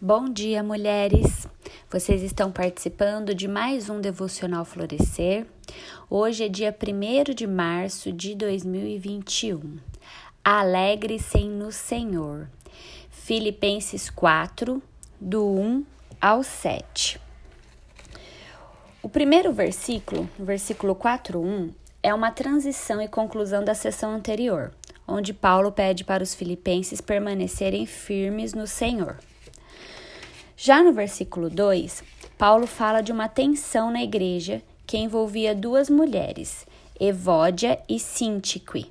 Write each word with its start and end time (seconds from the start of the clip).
Bom 0.00 0.28
dia, 0.28 0.62
mulheres! 0.62 1.48
Vocês 1.90 2.22
estão 2.22 2.52
participando 2.52 3.34
de 3.34 3.48
mais 3.48 3.90
um 3.90 4.00
Devocional 4.00 4.64
Florescer. 4.64 5.44
Hoje 6.08 6.44
é 6.44 6.48
dia 6.48 6.72
1 6.72 7.34
de 7.34 7.48
março 7.48 8.12
de 8.12 8.36
2021. 8.36 9.80
Alegre-se 10.44 11.42
no 11.48 11.72
Senhor. 11.72 12.48
Filipenses 13.10 14.08
4, 14.08 14.80
do 15.20 15.44
1 15.44 15.84
ao 16.20 16.44
7. 16.44 17.20
O 19.02 19.08
primeiro 19.08 19.52
versículo, 19.52 20.30
versículo 20.38 20.94
4.1, 20.94 21.72
é 22.04 22.14
uma 22.14 22.30
transição 22.30 23.02
e 23.02 23.08
conclusão 23.08 23.64
da 23.64 23.74
sessão 23.74 24.12
anterior, 24.12 24.72
onde 25.08 25.34
Paulo 25.34 25.72
pede 25.72 26.04
para 26.04 26.22
os 26.22 26.36
filipenses 26.36 27.00
permanecerem 27.00 27.84
firmes 27.84 28.54
no 28.54 28.68
Senhor. 28.68 29.18
Já 30.60 30.82
no 30.82 30.92
versículo 30.92 31.48
2, 31.48 32.02
Paulo 32.36 32.66
fala 32.66 33.00
de 33.00 33.12
uma 33.12 33.28
tensão 33.28 33.92
na 33.92 34.02
igreja 34.02 34.60
que 34.84 34.98
envolvia 34.98 35.54
duas 35.54 35.88
mulheres, 35.88 36.66
Evódia 36.98 37.78
e 37.88 38.00
Sintique. 38.00 38.90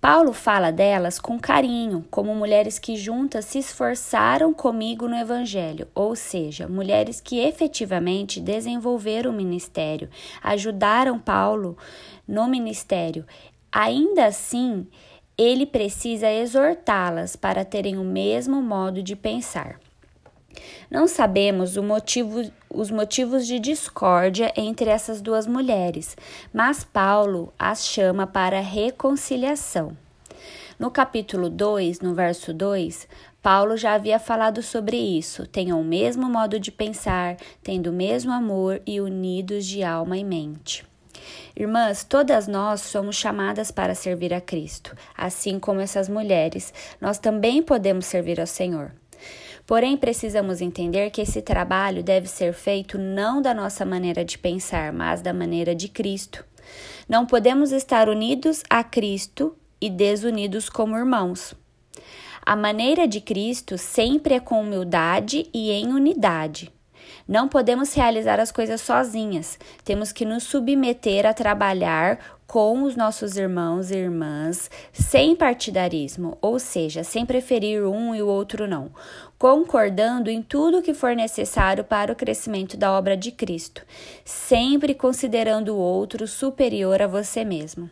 Paulo 0.00 0.32
fala 0.32 0.72
delas 0.72 1.20
com 1.20 1.38
carinho, 1.38 2.04
como 2.10 2.34
mulheres 2.34 2.76
que 2.76 2.96
juntas 2.96 3.44
se 3.44 3.60
esforçaram 3.60 4.52
comigo 4.52 5.06
no 5.06 5.14
Evangelho, 5.14 5.86
ou 5.94 6.16
seja, 6.16 6.66
mulheres 6.66 7.20
que 7.20 7.38
efetivamente 7.38 8.40
desenvolveram 8.40 9.30
o 9.30 9.34
ministério, 9.34 10.10
ajudaram 10.42 11.20
Paulo 11.20 11.78
no 12.26 12.48
ministério. 12.48 13.24
Ainda 13.70 14.26
assim, 14.26 14.88
ele 15.38 15.66
precisa 15.66 16.28
exortá-las 16.28 17.36
para 17.36 17.64
terem 17.64 17.96
o 17.96 18.02
mesmo 18.02 18.60
modo 18.60 19.04
de 19.04 19.14
pensar. 19.14 19.78
Não 20.90 21.06
sabemos 21.06 21.76
motivo, 21.76 22.50
os 22.68 22.90
motivos 22.90 23.46
de 23.46 23.58
discórdia 23.58 24.52
entre 24.56 24.90
essas 24.90 25.20
duas 25.20 25.46
mulheres, 25.46 26.16
mas 26.52 26.84
Paulo 26.84 27.52
as 27.58 27.86
chama 27.86 28.26
para 28.26 28.60
reconciliação. 28.60 29.96
No 30.78 30.90
capítulo 30.90 31.50
2, 31.50 32.00
no 32.00 32.14
verso 32.14 32.54
2, 32.54 33.06
Paulo 33.42 33.76
já 33.76 33.94
havia 33.94 34.18
falado 34.18 34.62
sobre 34.62 34.96
isso. 34.96 35.46
Tenham 35.46 35.80
o 35.80 35.84
mesmo 35.84 36.28
modo 36.28 36.58
de 36.58 36.72
pensar, 36.72 37.36
tendo 37.62 37.90
o 37.90 37.92
mesmo 37.92 38.32
amor 38.32 38.80
e 38.86 39.00
unidos 39.00 39.66
de 39.66 39.82
alma 39.82 40.16
e 40.16 40.24
mente. 40.24 40.84
Irmãs, 41.54 42.02
todas 42.02 42.48
nós 42.48 42.80
somos 42.80 43.16
chamadas 43.16 43.70
para 43.70 43.94
servir 43.94 44.32
a 44.32 44.40
Cristo, 44.40 44.96
assim 45.16 45.58
como 45.58 45.80
essas 45.80 46.08
mulheres, 46.08 46.72
nós 47.00 47.18
também 47.18 47.62
podemos 47.62 48.06
servir 48.06 48.40
ao 48.40 48.46
Senhor. 48.46 48.92
Porém, 49.70 49.96
precisamos 49.96 50.60
entender 50.60 51.10
que 51.10 51.20
esse 51.20 51.40
trabalho 51.40 52.02
deve 52.02 52.26
ser 52.26 52.52
feito 52.52 52.98
não 52.98 53.40
da 53.40 53.54
nossa 53.54 53.84
maneira 53.84 54.24
de 54.24 54.36
pensar, 54.36 54.92
mas 54.92 55.22
da 55.22 55.32
maneira 55.32 55.76
de 55.76 55.86
Cristo. 55.86 56.44
Não 57.08 57.24
podemos 57.24 57.70
estar 57.70 58.08
unidos 58.08 58.64
a 58.68 58.82
Cristo 58.82 59.56
e 59.80 59.88
desunidos 59.88 60.68
como 60.68 60.96
irmãos. 60.96 61.54
A 62.44 62.56
maneira 62.56 63.06
de 63.06 63.20
Cristo 63.20 63.78
sempre 63.78 64.34
é 64.34 64.40
com 64.40 64.60
humildade 64.60 65.48
e 65.54 65.70
em 65.70 65.92
unidade. 65.92 66.72
Não 67.26 67.48
podemos 67.48 67.94
realizar 67.94 68.40
as 68.40 68.50
coisas 68.52 68.80
sozinhas, 68.80 69.58
temos 69.84 70.12
que 70.12 70.24
nos 70.24 70.44
submeter 70.44 71.26
a 71.26 71.34
trabalhar 71.34 72.18
com 72.50 72.82
os 72.82 72.96
nossos 72.96 73.36
irmãos 73.36 73.92
e 73.92 73.96
irmãs 73.96 74.68
sem 74.92 75.36
partidarismo, 75.36 76.36
ou 76.42 76.58
seja, 76.58 77.04
sem 77.04 77.24
preferir 77.24 77.84
um 77.84 78.12
e 78.12 78.20
o 78.20 78.26
outro 78.26 78.66
não, 78.66 78.90
concordando 79.38 80.28
em 80.28 80.42
tudo 80.42 80.82
que 80.82 80.92
for 80.92 81.14
necessário 81.14 81.84
para 81.84 82.12
o 82.12 82.16
crescimento 82.16 82.76
da 82.76 82.90
obra 82.90 83.16
de 83.16 83.30
Cristo, 83.30 83.82
sempre 84.24 84.94
considerando 84.94 85.76
o 85.76 85.78
outro 85.78 86.26
superior 86.26 87.00
a 87.00 87.06
você 87.06 87.44
mesmo. 87.44 87.88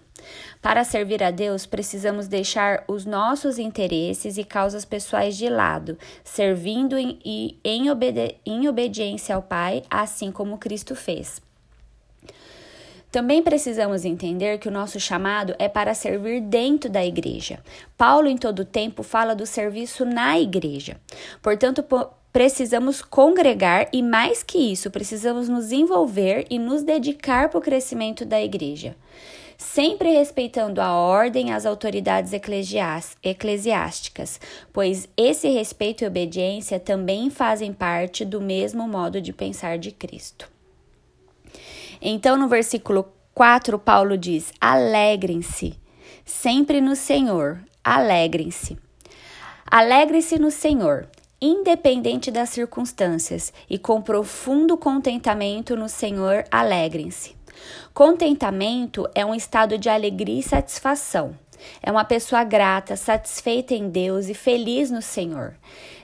Para 0.61 0.83
servir 0.83 1.23
a 1.23 1.31
Deus, 1.31 1.67
precisamos 1.67 2.27
deixar 2.27 2.83
os 2.89 3.05
nossos 3.05 3.59
interesses 3.59 4.37
e 4.37 4.45
causas 4.45 4.85
pessoais 4.85 5.37
de 5.37 5.49
lado, 5.49 5.97
servindo 6.25 6.99
em, 6.99 7.19
em, 7.65 7.91
obedi 7.91 8.35
em 8.45 8.69
obediência 8.69 9.35
ao 9.35 9.43
Pai, 9.43 9.85
assim 9.89 10.33
como 10.33 10.59
Cristo 10.59 10.95
fez. 10.97 11.41
Também 13.11 13.43
precisamos 13.43 14.05
entender 14.05 14.59
que 14.59 14.69
o 14.69 14.73
nosso 14.73 15.01
chamado 15.01 15.55
é 15.59 15.67
para 15.67 15.95
servir 15.95 16.43
dentro 16.43 16.91
da 16.91 17.05
igreja. 17.05 17.59
Paulo, 17.97 18.29
em 18.29 18.37
todo 18.37 18.67
tempo, 18.67 19.03
fala 19.03 19.35
do 19.35 19.47
serviço 19.47 20.05
na 20.05 20.39
igreja. 20.39 21.01
Portanto, 21.41 21.83
precisamos 22.31 23.01
congregar 23.01 23.89
e, 23.95 24.03
mais 24.03 24.43
que 24.43 24.59
isso, 24.59 24.91
precisamos 24.91 25.49
nos 25.49 25.73
envolver 25.73 26.47
e 26.51 26.59
nos 26.59 26.83
dedicar 26.83 27.49
para 27.49 27.59
o 27.59 27.63
crescimento 27.63 28.27
da 28.27 28.43
igreja. 28.43 28.95
Sempre 29.59 30.13
respeitando 30.13 30.81
a 30.81 30.95
ordem 30.95 31.49
e 31.49 31.53
as 31.53 31.67
autoridades 31.67 32.33
eclesiásticas, 32.33 34.41
pois 34.73 35.09
esse 35.17 35.49
respeito 35.49 36.05
e 36.05 36.07
obediência 36.07 36.79
também 36.79 37.29
fazem 37.29 37.73
parte 37.73 38.25
do 38.25 38.41
mesmo 38.41 38.89
modo 38.89 39.21
de 39.21 39.33
pensar 39.33 39.77
de 39.77 39.91
Cristo. 39.91 40.49
Então, 42.01 42.37
no 42.37 42.47
versículo 42.47 43.13
4, 43.35 43.77
Paulo 43.81 44.17
diz: 44.17 44.53
Alegrem-se 44.61 45.77
sempre 46.29 46.81
no 46.81 46.95
Senhor, 46.95 47.59
alegrem-se. 47.83 48.79
Alegre-se 49.67 50.39
no 50.39 50.51
Senhor, 50.51 51.09
independente 51.41 52.31
das 52.31 52.51
circunstâncias, 52.51 53.53
e 53.69 53.79
com 53.79 54.03
profundo 54.03 54.77
contentamento 54.77 55.75
no 55.75 55.89
Senhor, 55.89 56.45
alegrem-se. 56.51 57.38
Contentamento 57.93 59.09
é 59.15 59.25
um 59.25 59.35
estado 59.35 59.77
de 59.77 59.89
alegria 59.89 60.41
e 60.41 60.43
satisfação. 60.43 61.37
É 61.83 61.91
uma 61.91 62.05
pessoa 62.05 62.45
grata, 62.45 62.97
satisfeita 62.97 63.75
em 63.75 63.89
Deus 63.89 64.29
e 64.29 64.35
feliz 64.35 64.91
no 64.91 65.03
Senhor. 65.03 65.55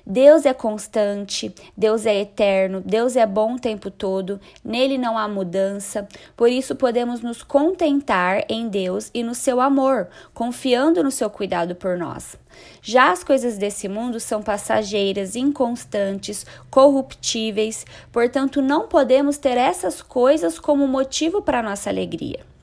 Deus 0.06 0.44
é 0.44 0.52
constante, 0.52 1.54
Deus 1.74 2.04
é 2.04 2.20
eterno, 2.20 2.82
Deus 2.84 3.16
é 3.16 3.24
bom 3.26 3.54
o 3.54 3.58
tempo 3.58 3.90
todo, 3.90 4.38
nele 4.62 4.98
não 4.98 5.16
há 5.16 5.26
mudança, 5.26 6.06
por 6.36 6.50
isso 6.50 6.76
podemos 6.76 7.22
nos 7.22 7.42
contentar 7.42 8.44
em 8.46 8.68
Deus 8.68 9.10
e 9.14 9.22
no 9.22 9.34
seu 9.34 9.62
amor, 9.62 10.08
confiando 10.34 11.02
no 11.02 11.10
seu 11.10 11.30
cuidado 11.30 11.74
por 11.74 11.96
nós. 11.96 12.36
Já 12.82 13.12
as 13.12 13.24
coisas 13.24 13.56
desse 13.56 13.88
mundo 13.88 14.20
são 14.20 14.42
passageiras, 14.42 15.36
inconstantes, 15.36 16.44
corruptíveis, 16.70 17.86
portanto, 18.12 18.60
não 18.60 18.86
podemos 18.86 19.38
ter 19.38 19.56
essas 19.56 20.02
coisas 20.02 20.58
como 20.58 20.86
motivo 20.86 21.40
para 21.40 21.62
nossa 21.62 21.88
alegria. 21.88 22.53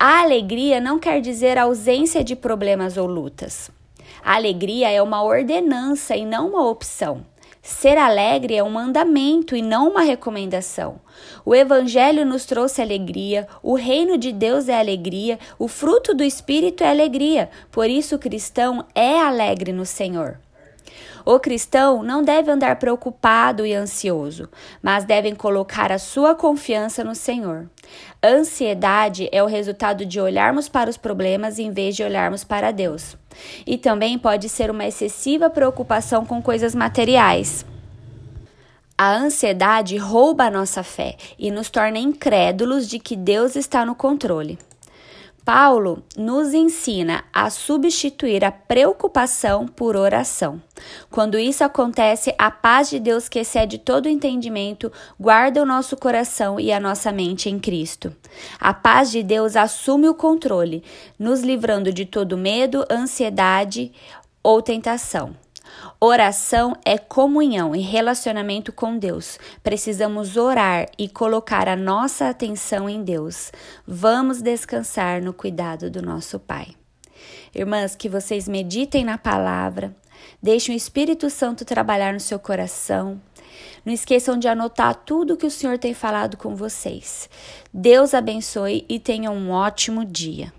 A 0.00 0.20
alegria 0.20 0.80
não 0.80 0.96
quer 0.96 1.20
dizer 1.20 1.58
ausência 1.58 2.22
de 2.22 2.36
problemas 2.36 2.96
ou 2.96 3.04
lutas. 3.04 3.68
A 4.24 4.36
alegria 4.36 4.88
é 4.88 5.02
uma 5.02 5.24
ordenança 5.24 6.14
e 6.14 6.24
não 6.24 6.50
uma 6.50 6.68
opção. 6.68 7.26
Ser 7.60 7.98
alegre 7.98 8.54
é 8.54 8.62
um 8.62 8.70
mandamento 8.70 9.56
e 9.56 9.60
não 9.60 9.88
uma 9.88 10.02
recomendação. 10.02 11.00
O 11.44 11.52
Evangelho 11.52 12.24
nos 12.24 12.46
trouxe 12.46 12.80
alegria, 12.80 13.48
o 13.60 13.74
reino 13.74 14.16
de 14.16 14.30
Deus 14.30 14.68
é 14.68 14.78
alegria, 14.78 15.36
o 15.58 15.66
fruto 15.66 16.14
do 16.14 16.22
Espírito 16.22 16.84
é 16.84 16.90
alegria, 16.90 17.50
por 17.72 17.90
isso 17.90 18.14
o 18.14 18.20
cristão 18.20 18.86
é 18.94 19.18
alegre 19.18 19.72
no 19.72 19.84
Senhor. 19.84 20.38
O 21.24 21.38
cristão 21.38 22.02
não 22.02 22.22
deve 22.22 22.50
andar 22.50 22.76
preocupado 22.76 23.66
e 23.66 23.74
ansioso, 23.74 24.48
mas 24.82 25.04
deve 25.04 25.34
colocar 25.34 25.92
a 25.92 25.98
sua 25.98 26.34
confiança 26.34 27.04
no 27.04 27.14
Senhor. 27.14 27.68
Ansiedade 28.22 29.28
é 29.30 29.42
o 29.42 29.46
resultado 29.46 30.04
de 30.04 30.20
olharmos 30.20 30.68
para 30.68 30.90
os 30.90 30.96
problemas 30.96 31.58
em 31.58 31.70
vez 31.70 31.94
de 31.94 32.02
olharmos 32.02 32.44
para 32.44 32.70
Deus. 32.70 33.16
E 33.66 33.76
também 33.76 34.18
pode 34.18 34.48
ser 34.48 34.70
uma 34.70 34.86
excessiva 34.86 35.50
preocupação 35.50 36.24
com 36.24 36.42
coisas 36.42 36.74
materiais. 36.74 37.64
A 38.96 39.14
ansiedade 39.14 39.96
rouba 39.96 40.44
a 40.44 40.50
nossa 40.50 40.82
fé 40.82 41.16
e 41.38 41.52
nos 41.52 41.70
torna 41.70 41.98
incrédulos 41.98 42.88
de 42.88 42.98
que 42.98 43.14
Deus 43.14 43.54
está 43.54 43.86
no 43.86 43.94
controle. 43.94 44.58
Paulo 45.48 46.02
nos 46.14 46.52
ensina 46.52 47.24
a 47.32 47.48
substituir 47.48 48.44
a 48.44 48.52
preocupação 48.52 49.66
por 49.66 49.96
oração. 49.96 50.60
Quando 51.10 51.38
isso 51.38 51.64
acontece, 51.64 52.34
a 52.36 52.50
paz 52.50 52.90
de 52.90 53.00
Deus, 53.00 53.30
que 53.30 53.38
excede 53.38 53.78
todo 53.78 54.10
entendimento, 54.10 54.92
guarda 55.18 55.62
o 55.62 55.64
nosso 55.64 55.96
coração 55.96 56.60
e 56.60 56.70
a 56.70 56.78
nossa 56.78 57.10
mente 57.10 57.48
em 57.48 57.58
Cristo. 57.58 58.14
A 58.60 58.74
paz 58.74 59.10
de 59.10 59.22
Deus 59.22 59.56
assume 59.56 60.06
o 60.06 60.14
controle, 60.14 60.84
nos 61.18 61.40
livrando 61.40 61.94
de 61.94 62.04
todo 62.04 62.36
medo, 62.36 62.84
ansiedade 62.90 63.90
ou 64.42 64.60
tentação. 64.60 65.34
Oração 66.00 66.76
é 66.84 66.98
comunhão 66.98 67.74
e 67.74 67.80
relacionamento 67.80 68.72
com 68.72 68.98
Deus. 68.98 69.38
Precisamos 69.62 70.36
orar 70.36 70.86
e 70.98 71.08
colocar 71.08 71.68
a 71.68 71.76
nossa 71.76 72.28
atenção 72.28 72.88
em 72.88 73.02
Deus. 73.02 73.52
Vamos 73.86 74.40
descansar 74.40 75.22
no 75.22 75.32
cuidado 75.32 75.90
do 75.90 76.02
nosso 76.02 76.38
Pai. 76.38 76.68
Irmãs, 77.54 77.96
que 77.96 78.08
vocês 78.08 78.46
meditem 78.46 79.04
na 79.04 79.18
palavra, 79.18 79.94
Deixe 80.42 80.70
o 80.70 80.74
Espírito 80.74 81.28
Santo 81.30 81.64
trabalhar 81.64 82.12
no 82.12 82.20
seu 82.20 82.38
coração. 82.38 83.20
Não 83.84 83.92
esqueçam 83.92 84.38
de 84.38 84.46
anotar 84.46 84.94
tudo 84.94 85.36
que 85.36 85.46
o 85.46 85.50
Senhor 85.50 85.78
tem 85.78 85.94
falado 85.94 86.36
com 86.36 86.54
vocês. 86.54 87.28
Deus 87.72 88.14
abençoe 88.14 88.84
e 88.88 88.98
tenham 89.00 89.34
um 89.34 89.50
ótimo 89.50 90.04
dia. 90.04 90.52